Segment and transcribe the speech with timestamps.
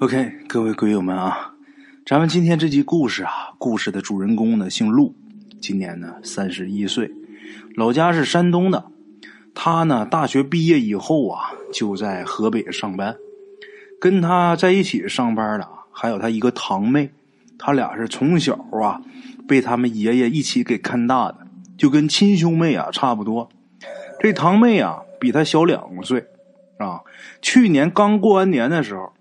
[0.00, 1.52] OK，各位鬼友们啊，
[2.06, 5.14] 咱们今天这集故事啊，故事的主人公呢姓陆，
[5.60, 7.10] 今年呢三十一岁，
[7.76, 8.86] 老家是山东的。
[9.54, 13.14] 他呢大学毕业以后啊，就在河北上班。
[14.00, 17.10] 跟他在一起上班的还有他一个堂妹，
[17.58, 19.02] 他俩是从小啊
[19.46, 21.46] 被他们爷爷一起给看大的，
[21.76, 23.50] 就跟亲兄妹啊差不多。
[24.18, 26.24] 这堂妹啊比他小两岁
[26.78, 27.02] 啊，
[27.42, 29.12] 去年刚过完年的时候。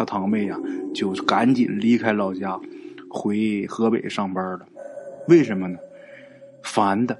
[0.00, 0.58] 他堂妹呀，
[0.94, 2.58] 就赶紧离开老家，
[3.10, 4.60] 回河北上班了。
[5.28, 5.76] 为什么呢？
[6.62, 7.18] 烦的。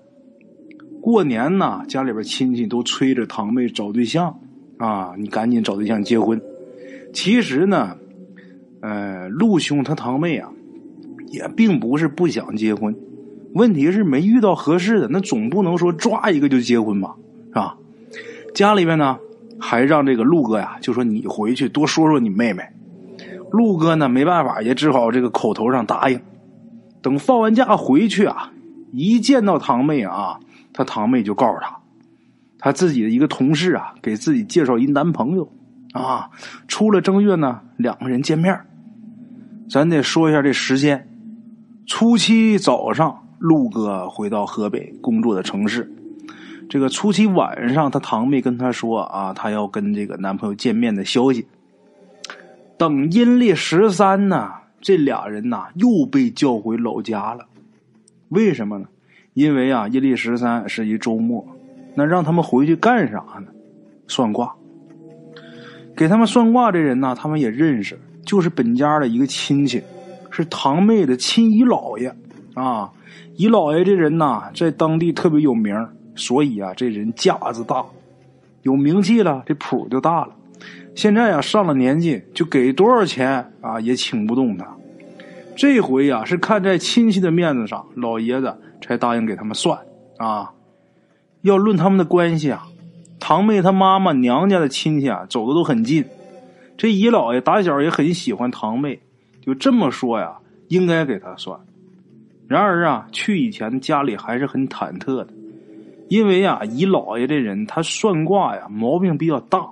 [1.02, 4.40] 过年呢，家里边亲戚都催着堂妹找对象
[4.78, 6.40] 啊，你赶紧找对象结婚。
[7.12, 7.98] 其实呢，
[8.80, 10.50] 呃，陆兄他堂妹啊，
[11.26, 12.96] 也并不是不想结婚，
[13.52, 15.08] 问题是没遇到合适的。
[15.10, 17.14] 那总不能说抓一个就结婚吧，
[17.48, 17.76] 是吧？
[18.54, 19.18] 家里边呢。
[19.60, 22.62] 还让这个陆哥呀，就说你回去多说说你妹妹。
[23.50, 26.20] 陆哥呢，没办法，也只好这个口头上答应。
[27.02, 28.52] 等放完假回去啊，
[28.92, 30.38] 一见到堂妹啊，
[30.72, 31.80] 他堂妹就告诉他，
[32.58, 35.50] 他自己的一个同事啊，给自己介绍一男朋友
[35.92, 36.30] 啊。
[36.68, 38.58] 出了正月呢，两个人见面。
[39.68, 41.08] 咱得说一下这时间：
[41.86, 45.90] 初七早上，陆哥回到河北工作的城市。
[46.70, 51.48] 这个初七晚上，他堂妹跟他说啊，他要跟这个男朋友见面的消息。
[52.78, 57.46] 等阴历十三呢，这俩人呐又被叫回老家了。
[58.28, 58.86] 为什么呢？
[59.34, 61.44] 因为啊，阴历十三是一周末，
[61.96, 63.48] 那让他们回去干啥呢？
[64.06, 64.54] 算卦。
[65.96, 69.82] 给他们算卦这人呢，他们也认识，就是本家的一个亲戚，
[70.30, 72.14] 是堂妹的亲姨姥爷
[72.54, 72.92] 啊。
[73.34, 75.74] 姨姥爷这人呐，在当地特别有名。
[76.20, 77.82] 所以啊，这人架子大，
[78.62, 80.34] 有名气了，这谱就大了。
[80.94, 84.66] 现在啊，上了年纪，就给多少钱啊，也请不动他。
[85.56, 89.78] 这回呀，是看在亲戚的面子上，老爷子才答应给他们算
[90.18, 90.52] 啊。
[91.40, 92.66] 要论他们的关系啊，
[93.18, 96.04] 堂妹她妈妈娘家的亲戚啊，走的都很近。
[96.76, 99.00] 这姨姥爷打小也很喜欢堂妹，
[99.40, 100.36] 就这么说呀，
[100.68, 101.58] 应该给他算。
[102.46, 105.28] 然而啊，去以前家里还是很忐忑的。
[106.10, 109.64] 因为呀，姨姥爷这人他算卦呀毛病比较大。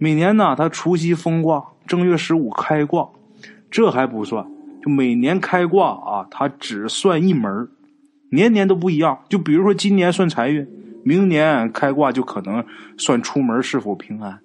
[0.00, 3.08] 每年呢，他除夕封卦，正月十五开卦，
[3.70, 4.44] 这还不算，
[4.82, 7.68] 就每年开卦啊，他只算一门
[8.30, 9.16] 年年都不一样。
[9.28, 10.66] 就比如说今年算财运，
[11.04, 12.64] 明年开卦就可能
[12.98, 14.40] 算出门是否平安。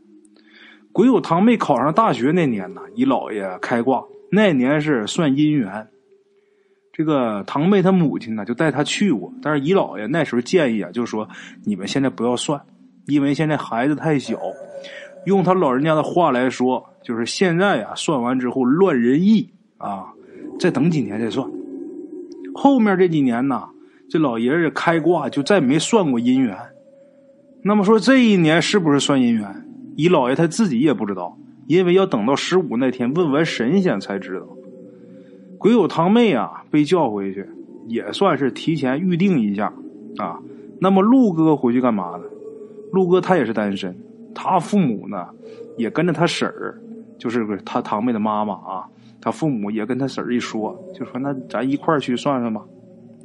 [0.91, 5.87] 鬼友堂妹考上大学那年呢，姨姥爷开卦，那年是算姻缘。
[6.99, 11.29] 这个堂妹她母亲呢，就带她去过，但是姨姥爷那时候建议啊，就说
[11.63, 12.59] 你们现在不要算，
[13.05, 14.37] 因为现在孩子太小。
[15.25, 20.07] 用他老人家的话来说，就是现在呀，算完之后乱人意啊，
[20.59, 21.49] 再等几年再算。
[22.53, 23.69] 后面这几年呢，
[24.09, 26.57] 这老爷子开挂就再没算过姻缘。
[27.61, 29.65] 那么说这一年是不是算姻缘？
[29.95, 34.47] 姨姥爷他自己也不知道，因为要等到十五那天问完神仙才知道。
[35.59, 37.45] 鬼友堂妹啊，被叫回去，
[37.87, 39.71] 也算是提前预定一下
[40.17, 40.39] 啊。
[40.79, 42.23] 那么陆哥回去干嘛呢？
[42.93, 43.93] 陆哥他也是单身，
[44.33, 45.27] 他父母呢
[45.77, 46.79] 也跟着他婶儿，
[47.17, 48.87] 就是他堂妹的妈妈啊。
[49.21, 52.63] 他父母也跟他婶儿一说，就说那咱一块儿去算算吧。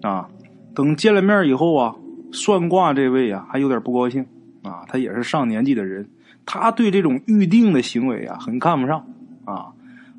[0.03, 0.29] 啊，
[0.75, 1.95] 等见了面以后啊，
[2.33, 4.27] 算卦这位啊还有点不高兴
[4.65, 4.83] 啊。
[4.89, 6.09] 他也是上年纪的人，
[6.45, 9.07] 他对这种预定的行为啊很看不上
[9.45, 9.71] 啊。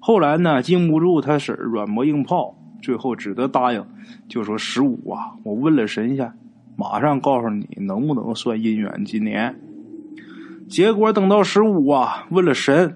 [0.08, 3.84] 后来呢，经不住他婶软磨硬泡，最后只得答应，
[4.30, 6.32] 就说十五啊，我问了神仙，
[6.76, 9.04] 马上告诉你能不能算姻缘。
[9.04, 9.60] 今年，
[10.70, 12.96] 结果等到十五啊，问了神，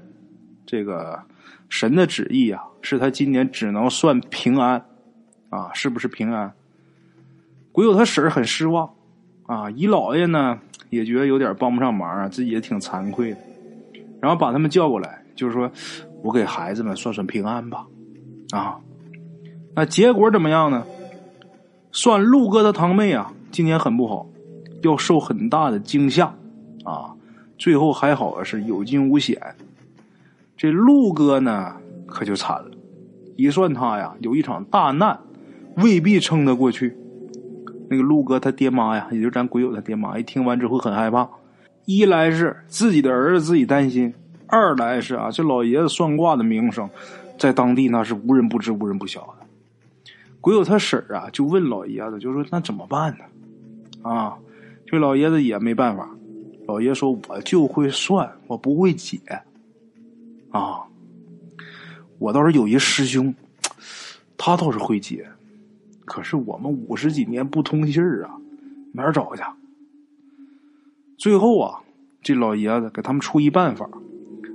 [0.68, 1.20] 这个
[1.68, 4.86] 神的旨意啊，是他今年只能算平安，
[5.50, 6.54] 啊，是不是平安？
[7.72, 8.88] 鬼友他婶很失望，
[9.48, 10.60] 啊，姨姥爷呢
[10.92, 13.38] 也觉得有点帮不上忙啊，自己也挺惭愧的，
[14.22, 15.72] 然后把他们叫过来，就是说。
[16.24, 17.86] 我给孩子们算算平安吧，
[18.52, 18.80] 啊，
[19.76, 20.86] 那结果怎么样呢？
[21.92, 24.28] 算陆哥的堂妹啊，今年很不好，
[24.84, 26.26] 要受很大的惊吓
[26.84, 27.16] 啊。
[27.58, 29.38] 最后还好是有惊无险。
[30.56, 31.74] 这陆哥呢，
[32.06, 32.72] 可就惨了。
[33.36, 35.20] 一算他呀，有一场大难，
[35.78, 36.96] 未必撑得过去。
[37.90, 41.28] 那个陆哥他爹妈呀，也就是咱鬼友他爹妈，一听完之后很害怕。
[41.86, 44.14] 一来是自己的儿子自己担心。
[44.50, 46.90] 二来是啊，这老爷子算卦的名声，
[47.38, 49.46] 在当地那是无人不知、无人不晓的。
[50.42, 54.10] 鬼友他婶儿啊，就问老爷子，就说那怎么办呢？
[54.10, 54.38] 啊，
[54.88, 56.10] 这老爷子也没办法。
[56.66, 59.20] 老爷说：“我就会算，我不会解。”
[60.52, 60.84] 啊，
[62.18, 63.34] 我倒是有一师兄，
[64.38, 65.28] 他倒是会解，
[66.06, 68.38] 可是我们五十几年不通信儿啊，
[68.94, 69.44] 哪儿找去？
[71.18, 71.82] 最后啊，
[72.22, 73.90] 这老爷子给他们出一办法，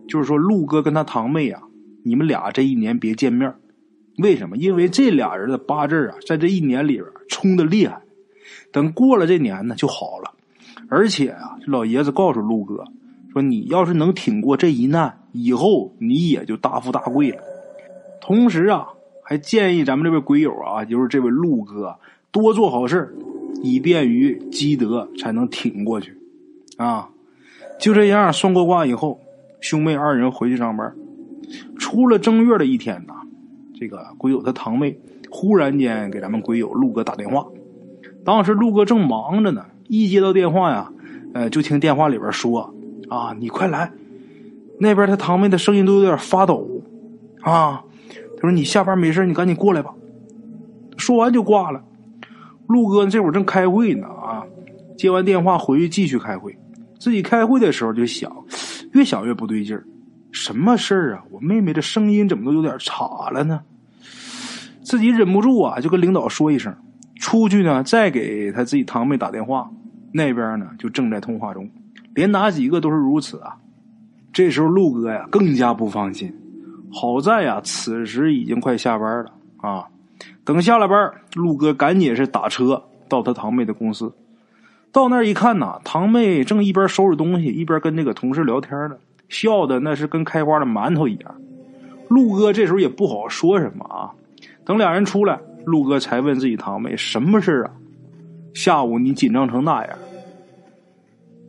[0.09, 1.63] 就是说陆哥跟他堂妹啊，
[2.03, 3.55] 你们俩这一年别见面。
[4.19, 4.57] 为什么？
[4.57, 8.01] 因为这俩人的八字啊，在这一年里边冲的厉害，
[8.71, 10.31] 等过了这年呢就好了。
[10.89, 12.85] 而且啊，老爷子告诉陆哥
[13.33, 17.39] 说：“你要是能挺过这一难，以后你也就大富大贵了。”
[18.21, 18.87] 同时啊，
[19.23, 21.97] 还建议咱们这位鬼友啊，就是这位陆哥
[22.31, 23.17] 多做好事
[23.63, 26.17] 以便于积德，才能挺过去。
[26.77, 27.09] 啊，
[27.81, 29.21] 就这样算过卦以后，
[29.65, 30.95] 兄妹二人回去上班。
[31.79, 33.15] 出了正月的一天呐。
[33.75, 34.99] 这个鬼友他堂妹
[35.31, 37.47] 忽然间给咱们鬼友陆哥打电话，
[38.25, 40.93] 当时陆哥正忙着呢，一接到电话呀，
[41.33, 42.75] 呃，就听电话里边说
[43.09, 43.91] ：“啊，你快来，
[44.79, 46.69] 那边他堂妹的声音都有点发抖，
[47.41, 47.83] 啊，
[48.37, 49.95] 他说你下班没事你赶紧过来吧。”
[50.99, 51.83] 说完就挂了。
[52.69, 54.45] 陆哥这会儿正开会呢，啊，
[54.97, 56.55] 接完电话回去继续开会。
[57.01, 58.33] 自己开会的时候就想，
[58.95, 59.85] 越想越不对劲儿。
[60.33, 61.23] 什么事儿啊？
[61.31, 63.61] 我妹妹的声音怎么都有点岔了呢？
[64.83, 66.75] 自己忍不住啊，就跟领导说一声，
[67.21, 69.71] 出去呢，再给他自己堂妹打电话。
[70.13, 71.71] 那边呢，就正在通话中，
[72.15, 73.57] 连打几个都是如此啊。
[74.33, 76.33] 这时候陆哥呀，更加不放心。
[76.93, 79.87] 好在呀，此时已经快下班了啊。
[80.45, 84.13] 等下了班，陆哥赶紧是打车到他堂妹的公司。
[84.95, 88.97] 到那儿一看呐，堂妹正一边收拾东西，一边跟那个同事聊天呢。
[89.29, 91.35] 笑的那是跟开花的馒头一样，
[92.09, 94.15] 陆哥这时候也不好说什么啊。
[94.65, 97.73] 等俩人出来，陆哥才问自己堂妹什么事啊？
[98.55, 99.99] 下午你紧张成那样？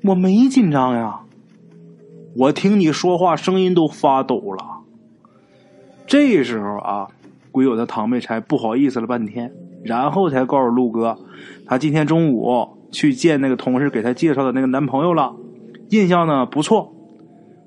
[0.04, 1.20] 我没紧张呀，
[2.36, 4.66] 我听你说话声音都发抖了。
[6.08, 7.08] 这时候啊，
[7.52, 9.54] 鬼友的堂妹才不好意思了半天，
[9.84, 11.16] 然后才告诉陆哥，
[11.68, 15.36] 他今天中午去见那个同事给他介绍的那个男朋友了，
[15.90, 16.96] 印象呢不错。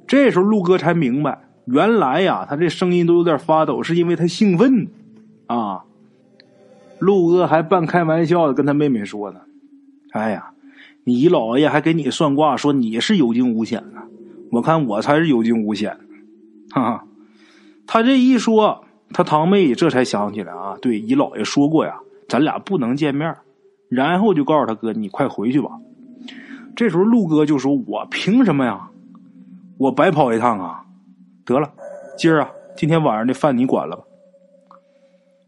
[0.07, 4.89] 这时候，陆哥才明白，原来呀，他这声音都有点发抖，是因为他兴奋
[5.47, 5.85] 啊。
[6.99, 9.41] 陆哥还半开玩笑的跟他妹妹说呢
[10.13, 10.53] ：“哎呀，
[11.05, 14.03] 你姨姥爷还给你算卦，说你是有惊无险的，
[14.51, 15.95] 我看我才是有惊无险。”
[16.73, 17.05] 哈哈，
[17.87, 18.83] 他这一说，
[19.13, 23.37] 他堂妹这才想起来啊，对，姨姥爷说过呀，咱俩不能见面。
[23.89, 25.71] 然后就告诉他哥：“你快回去吧。”
[26.77, 28.89] 这时候，陆哥就说：“我凭什么呀？”
[29.79, 30.85] 我白跑一趟啊！
[31.45, 31.71] 得了，
[32.17, 34.03] 今儿啊，今天晚上的饭你管了吧。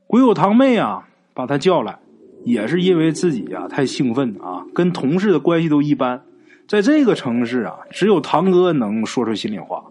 [0.07, 1.99] 鬼友堂妹啊，把他叫来，
[2.45, 6.23] 也是因为自己呀太兴奋啊，跟同事的关系都一般，
[6.69, 9.85] 在这个城市啊，只有堂哥能说出心里话。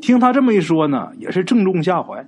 [0.00, 2.26] 听他这么一说呢，也是正中下怀。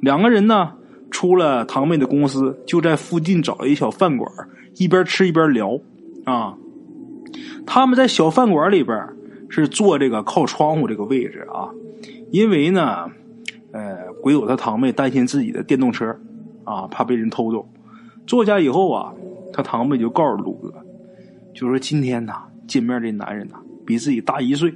[0.00, 0.72] 两个人呢，
[1.10, 4.30] 出了堂妹的公司，就在附近找了一小饭馆，
[4.76, 5.80] 一边吃一边聊
[6.24, 6.56] 啊。
[7.66, 9.08] 他们在小饭馆里边。
[9.46, 11.70] 是坐这个靠窗户这个位置啊，
[12.32, 13.08] 因为呢，
[13.70, 16.18] 呃，鬼友他堂妹担心自己的电动车
[16.64, 17.68] 啊，怕被人偷走。
[18.26, 19.14] 坐下以后啊，
[19.52, 20.84] 他堂妹就告诉鲁哥，
[21.54, 23.54] 就说今天呐，见面这男人呐，
[23.86, 24.74] 比自己大一岁，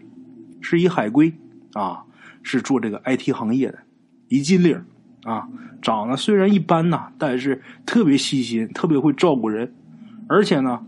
[0.61, 1.33] 是一海归
[1.73, 2.05] 啊，
[2.45, 3.79] 是做这个 IT 行业的，
[4.29, 4.81] 一金领
[5.25, 5.49] 啊，
[5.83, 9.75] 长得虽然一般呐，但是特别细心，特别会照顾人，
[10.29, 10.81] 而且呢，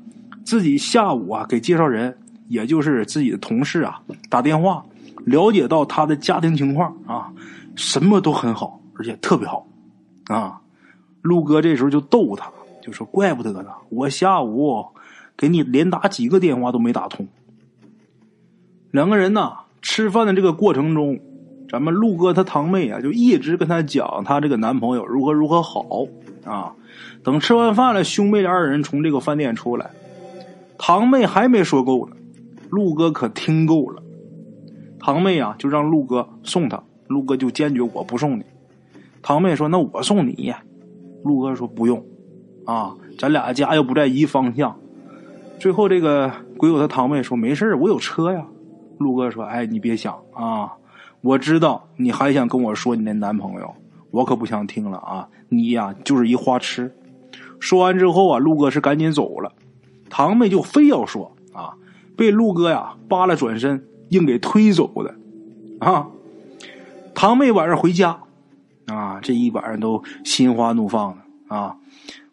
[0.44, 2.16] 自己下午啊给介绍人。
[2.50, 4.84] 也就是自己的同事啊，打电话
[5.24, 7.32] 了解到他的家庭情况啊，
[7.76, 9.68] 什么都很好，而且特别好
[10.24, 10.60] 啊。
[11.22, 12.50] 陆哥这时候就逗他，
[12.82, 14.84] 就说：“怪不得呢，我下午
[15.36, 17.28] 给你连打几个电话都没打通。”
[18.90, 21.20] 两个人呢，吃饭的这个过程中，
[21.68, 26.08] 咱们陆哥他堂妹啊，就一直跟他讲他这个男朋友如何如何好
[26.44, 26.74] 啊。
[27.22, 29.90] 等吃完饭了，兄妹二人从这个饭店出来，
[30.78, 32.16] 堂妹还没说够呢。
[32.70, 34.02] 陆哥可听够了，
[34.98, 36.82] 堂妹啊，就让陆哥送他。
[37.08, 38.44] 陆哥就坚决我不送你。
[39.22, 40.54] 堂妹说：“那我送你。”
[41.24, 42.02] 陆哥说：“不用，
[42.64, 44.74] 啊，咱俩家又不在一方向。”
[45.58, 48.46] 最后这个鬼友他堂妹说：“没事我有车呀。”
[48.98, 50.72] 陆哥说：“哎，你别想啊，
[51.20, 53.74] 我知道你还想跟我说你那男朋友，
[54.10, 55.28] 我可不想听了啊！
[55.48, 56.94] 你呀就是一花痴。”
[57.60, 59.52] 说完之后啊，陆哥是赶紧走了，
[60.08, 61.74] 堂妹就非要说啊。
[62.16, 65.14] 被陆哥呀扒拉转身，硬给推走的，
[65.78, 66.08] 啊！
[67.14, 68.20] 堂妹晚上回家，
[68.86, 71.76] 啊，这一晚上都心花怒放的啊。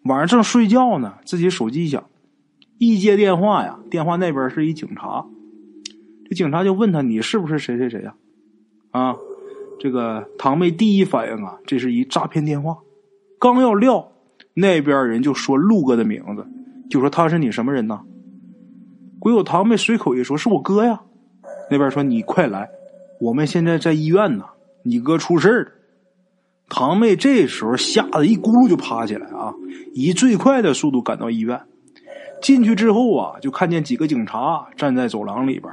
[0.03, 2.03] 晚上正睡觉呢，自己手机响，
[2.77, 5.25] 一接电话呀，电话那边是一警察。
[6.29, 8.13] 这警察就问他：“你是不是谁谁谁呀？”
[8.91, 9.15] 啊，
[9.79, 12.77] 这个堂妹第一反应啊，这是一诈骗电话。
[13.39, 14.11] 刚要撂，
[14.53, 16.45] 那边人就说陆哥的名字，
[16.89, 18.01] 就说他是你什么人呢？
[19.19, 21.01] 鬼友堂妹随口一说，是我哥呀。
[21.69, 22.69] 那边说你快来，
[23.19, 24.45] 我们现在在医院呢，
[24.83, 25.71] 你哥出事了。
[26.69, 29.53] 堂妹这时候吓得一咕噜就爬起来啊，
[29.93, 31.61] 以最快的速度赶到医院。
[32.41, 35.71] 进去之后啊，就看见几个警察站在走廊里边。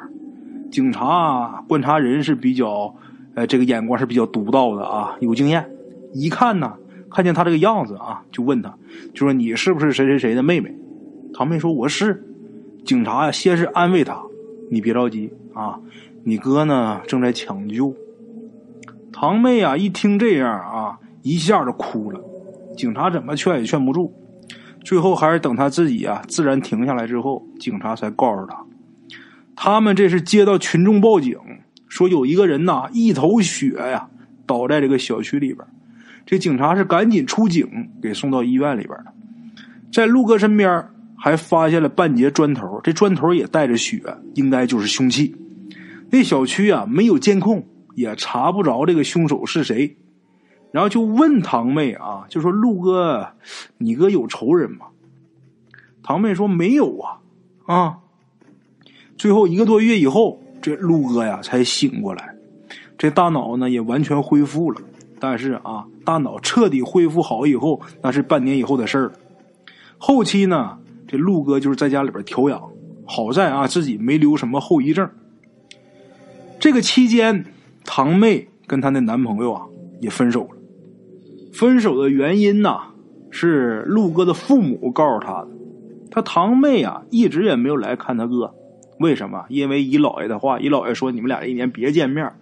[0.70, 2.94] 警察观察人是比较，
[3.34, 5.68] 呃，这个眼光是比较独到的啊，有经验。
[6.12, 6.74] 一看呢，
[7.10, 8.74] 看见他这个样子啊，就问他，
[9.12, 10.74] 就说你是不是谁谁谁的妹妹？
[11.32, 12.24] 堂妹说我是。
[12.84, 14.22] 警察呀，先是安慰他，
[14.70, 15.80] 你别着急啊，
[16.22, 17.94] 你哥呢正在抢救。
[19.10, 22.20] 堂妹啊，一听这样啊，一下就哭了。
[22.76, 24.12] 警察怎么劝也劝不住。
[24.84, 28.62] 最后还是等他自己啊自然停下来之后，警察才告诉他，
[29.56, 31.38] 他们这是接到群众报警，
[31.94, 34.08] 说有一个人呐一头血呀
[34.46, 35.64] 倒在这个小区里边，
[36.26, 39.12] 这警察是赶紧出警给送到医院里边了。
[39.92, 44.02] 在陆哥身边还发现了半截砖头，这砖头也带着血，
[44.34, 45.36] 应该就是凶器。
[46.10, 49.96] 那小区啊没有监控，也查不着这个凶手是谁。
[50.72, 53.28] 然后就问堂妹啊，就说陆哥，
[53.78, 54.86] 你哥有仇人吗？
[56.02, 57.20] 堂妹说没有啊，
[57.66, 57.98] 啊。
[59.16, 62.34] 最后一个多月以后，这陆哥呀才醒过来，
[62.96, 64.80] 这大脑呢也完全恢复了。
[65.20, 69.12] 但是啊，大脑彻底恢复好以后，那是半年以后的事儿。
[69.98, 72.62] 后期呢，这陆哥就是在家里边调养，
[73.04, 75.06] 好在啊自己没留什么后遗症。
[76.58, 77.44] 这个期间，
[77.84, 79.66] 堂妹跟她那男朋友啊
[80.00, 80.56] 也分手了。
[81.52, 82.78] 分手的原因呢，
[83.30, 85.48] 是陆哥的父母告诉他的。
[86.10, 88.54] 他堂妹啊，一直也没有来看他哥，
[88.98, 89.44] 为什么？
[89.48, 92.32] 因为姨姥爷的话，姨姥爷说你们俩一年别见面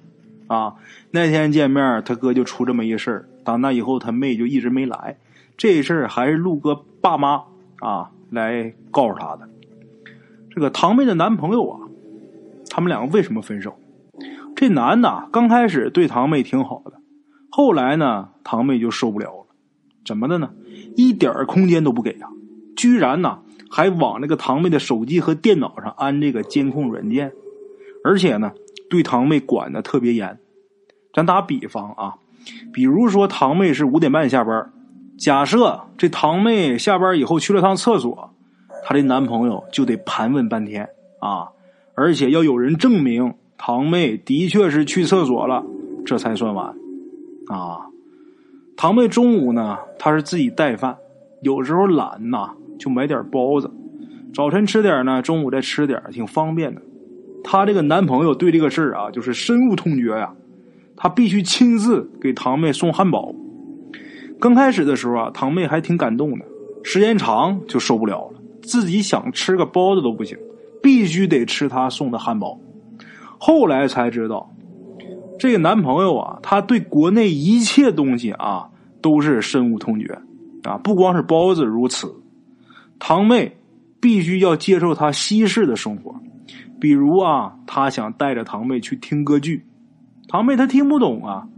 [0.46, 0.74] 啊。
[1.10, 3.28] 那天见面，他哥就出这么一事儿。
[3.44, 5.16] 打那以后，他妹就一直没来。
[5.56, 7.42] 这事儿还是陆哥爸妈
[7.80, 9.48] 啊来告诉他的。
[10.50, 11.80] 这个堂妹的男朋友啊，
[12.70, 13.78] 他们两个为什么分手？
[14.54, 16.92] 这男的刚开始对堂妹挺好的。
[17.50, 19.46] 后来呢，堂妹就受不了了，
[20.04, 20.50] 怎么的呢？
[20.96, 22.28] 一点空间都不给啊！
[22.76, 23.40] 居然呢，
[23.74, 27.32] 还往那个堂妹的手机和电脑上安这个监控软件，
[28.04, 28.52] 而且呢，
[28.90, 30.38] 对堂妹管的特别严。
[31.14, 32.16] 咱打比方啊，
[32.70, 34.70] 比如说堂妹是五点半下班，
[35.16, 38.34] 假设这堂妹下班以后去了趟厕所，
[38.84, 41.48] 她的男朋友就得盘问半天啊，
[41.94, 45.64] 而且要有人证明堂妹的确是去厕所了，
[46.04, 46.66] 这才算完。
[47.48, 47.86] 啊，
[48.76, 50.98] 堂妹中午呢，她是自己带饭，
[51.40, 53.70] 有时候懒呐，就买点包子，
[54.34, 56.82] 早晨吃点呢，中午再吃点，挺方便的。
[57.44, 60.34] 她这个男朋友对这个事儿啊，就是深恶痛绝呀，
[60.96, 63.32] 他必须亲自给堂妹送汉堡。
[64.40, 66.44] 刚开始的时候啊，堂妹还挺感动的，
[66.82, 70.36] 时间长就受不了了，自己想吃个包子都不行，
[70.82, 72.58] 必须得吃他送的汉堡。
[73.38, 74.48] 后来才知道。
[75.38, 78.68] 这个男朋友啊，他对国内一切东西啊
[79.00, 80.16] 都是深恶痛绝，
[80.62, 82.14] 啊，不光是包子如此。
[83.04, 83.56] 堂妹
[84.00, 86.20] 必须要接受他西式的生活，
[86.80, 89.64] 比如啊，他想带着堂妹去听歌剧，
[90.28, 91.48] 堂妹她听不懂啊，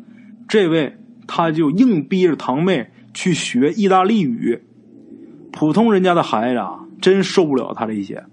[0.49, 0.97] 这位
[1.27, 4.63] 他就硬逼着堂妹去学意大利语。
[5.53, 8.25] 普通人家的孩子啊，真受不了他这些，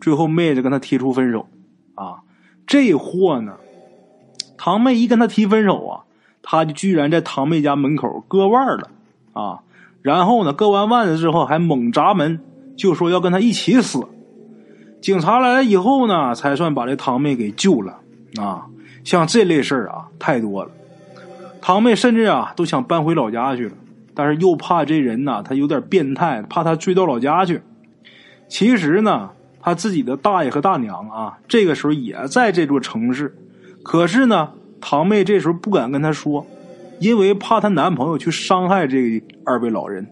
[0.00, 1.46] 最后妹子跟他提出分手，
[1.94, 2.22] 啊，
[2.66, 3.54] 这货呢。
[4.56, 6.02] 堂妹一跟他提分手啊，
[6.42, 8.90] 他就居然在堂妹家门口割腕了
[9.32, 9.62] 啊！
[10.08, 12.40] 然后呢，割完腕子之后还猛砸门，
[12.78, 14.02] 就说要跟他一起死。
[15.02, 17.98] 警察来了以后呢，才算把这堂妹给救了
[18.40, 18.64] 啊！
[19.04, 20.70] 像这类事儿啊，太多了。
[21.60, 23.74] 堂妹甚至啊都想搬回老家去了，
[24.14, 27.60] 但是又怕这人呐，他有点变态，怕他追到老家去。
[28.48, 29.28] 其实呢，
[29.60, 33.36] 他自己的大爷和大娘啊，这个时候也在这座城市。
[33.82, 34.50] 可是呢，
[34.80, 36.46] 堂妹这时候不敢跟他说，
[37.00, 40.06] 因为怕她男朋友去伤害这二位老人。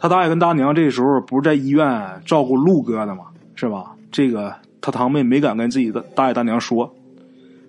[0.00, 3.24] 他大爷跟大娘这时候不是在医院照顾陆哥的吗？
[3.56, 3.96] 是吧？
[4.12, 6.94] 这个他堂妹没敢跟自己的大爷大娘说。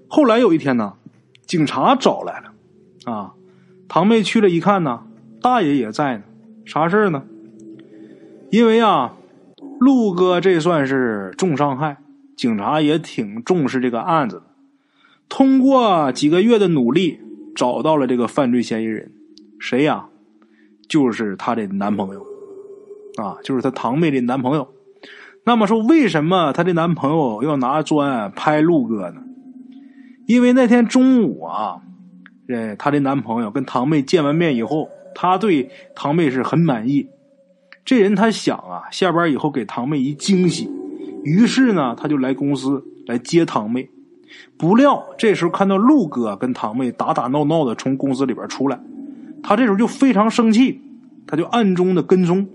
[0.08, 0.94] 后来有一天呢，
[1.48, 3.34] 警察找来了，啊，
[3.88, 5.02] 堂妹去了一看呢，
[5.42, 6.24] 大爷也在呢。
[6.66, 7.24] 啥事呢？
[8.52, 9.16] 因为啊，
[9.80, 11.98] 陆哥这算是重伤害，
[12.38, 14.44] 警察也挺重视这个案子的。
[15.28, 17.20] 通过几个月的努力，
[17.60, 19.12] 找到了这个犯罪嫌疑人，
[19.60, 20.06] 谁呀？
[20.88, 22.26] 就是她的男朋友，
[23.18, 24.66] 啊，就是她堂妹的男朋友。
[25.44, 29.22] 那么说，为什么她的男朋友要拿砖拍陆哥呢？
[30.26, 31.82] 因为那天中午啊，
[32.48, 37.10] 呃，她的男朋友跟堂妹见完面以后，他对堂妹是很满意。
[37.84, 40.72] 这人他想啊，下班以后给堂妹一惊喜，
[41.26, 43.90] 于是呢，他就来公司来接堂妹。
[44.58, 48.80] 不料这时候看到陆哥跟堂妹打打闹闹的从公司里边出来，
[49.42, 50.82] 他这时候就非常生气，
[51.28, 52.48] 他就暗中的跟踪，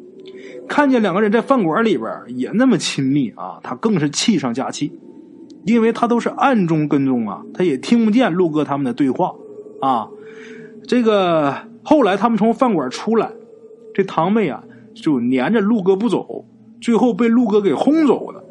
[0.69, 4.93] 看见两个人在饭馆里边也那么亲密啊，他更是气上加气，
[5.65, 9.35] 因为他都是暗中跟踪啊，他也听不见陆哥他们的对话
[9.81, 10.09] 啊。
[10.87, 13.31] 这个后来他们从饭馆出来，
[13.95, 14.63] 这堂妹啊。
[14.95, 16.45] 就撵着陆哥不走，
[16.81, 18.44] 最后被陆哥给轰走了。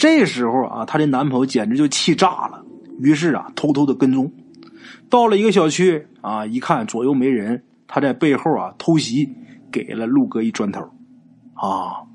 [0.00, 2.64] 这时候啊，她的男朋友简直就气炸了，
[3.00, 4.32] 于是啊，偷偷的跟踪，
[5.10, 9.36] 到了一个小区啊，一看左右没人，他在背后啊偷袭，
[9.70, 10.80] 给了陆哥一砖头。
[11.52, 12.08] 啊，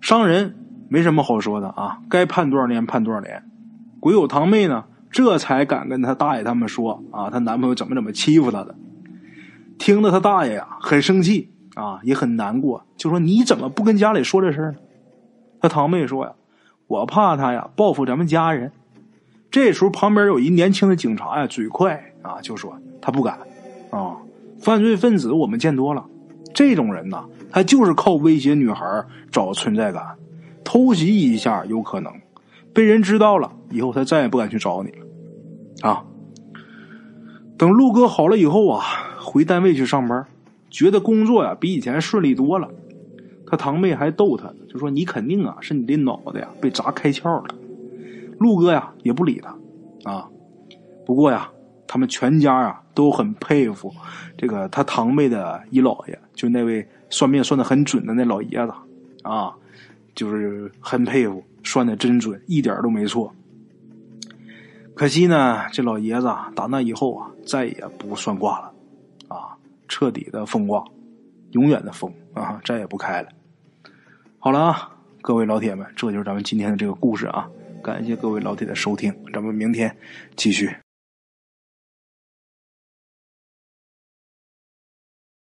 [0.00, 0.54] 伤人
[0.88, 3.44] 没什么好说的啊，该判多少年判多少年。
[4.00, 8.74] 鬼友堂妹呢，这才敢跟他大爷他们说啊，她男朋友怎么怎么欺负她的。
[9.78, 11.52] 听得他大爷呀很生气。
[11.74, 14.78] 啊，也很难过，就说你怎么不跟家里说这事儿呢？
[15.60, 16.32] 他堂妹说呀，
[16.86, 18.70] 我怕他呀报复咱们家人。
[19.50, 23.38] 这时候旁边有一年轻的警察呀，嘴快啊，就说他不敢
[23.90, 24.16] 啊，
[24.60, 26.04] 犯罪分子我们见多了，
[26.54, 30.16] 这种人呐，他就是靠威胁女孩找存在感，
[30.64, 32.12] 偷袭一下有可能
[32.74, 36.04] 被人知道了，以后他再也不敢去找你了啊。
[37.56, 38.84] 等陆哥好了以后啊，
[39.20, 40.26] 回单位去上班。
[40.70, 42.68] 觉得工作呀比以前顺利多了，
[43.50, 47.54] 他堂妹还逗他，就说：“你肯定啊是你的脑袋呀被砸开窍了。”
[48.38, 50.28] 陆哥呀也不理他，啊，
[51.06, 51.50] 不过呀，
[51.86, 53.92] 他们全家啊都很佩服
[54.36, 58.72] 这个他堂妹的姨姥爷，就那位算命算的很准的那老爷子，
[59.22, 59.52] 啊，
[60.14, 63.34] 就是很佩服，算的真准，一点都没错。
[64.94, 68.72] 可惜呢，这老爷子打那以后啊，再也不算卦了。
[69.28, 69.56] 啊
[69.88, 70.84] 彻底的封卦，
[71.52, 73.28] 永远的封啊，再也不开了。
[74.40, 77.50] 好了啊，各位老铁们，这就是咱们今天的这个故事啊。
[77.82, 79.96] 感谢各位老铁的收听，咱们明天
[80.36, 80.72] 继续。